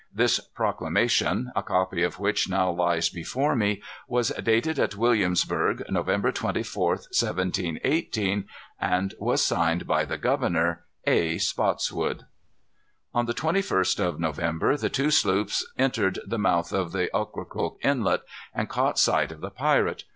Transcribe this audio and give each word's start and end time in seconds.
This 0.11 0.39
proclamation, 0.39 1.51
a 1.55 1.61
copy 1.61 2.01
of 2.01 2.17
which 2.19 2.49
now 2.49 2.71
lies 2.71 3.07
before 3.07 3.55
me, 3.55 3.83
was 4.07 4.29
dated 4.29 4.79
at 4.79 4.95
Williamsburg, 4.95 5.83
November 5.89 6.31
24th, 6.31 7.05
1718, 7.21 8.45
and 8.79 9.13
was 9.19 9.45
signed 9.45 9.85
by 9.85 10.03
the 10.05 10.17
governor, 10.17 10.85
A. 11.05 11.37
Spottswood. 11.37 12.23
On 13.13 13.27
the 13.27 13.35
21st 13.35 13.99
of 13.99 14.19
November 14.19 14.75
the 14.75 14.89
two 14.89 15.11
sloops 15.11 15.63
entered 15.77 16.17
the 16.25 16.39
mouth 16.39 16.73
of 16.73 16.95
Ocracoke 17.13 17.77
Inlet, 17.83 18.21
and 18.55 18.69
caught 18.69 18.97
sight 18.97 19.31
of 19.31 19.41
the 19.41 19.51
pirate. 19.51 20.05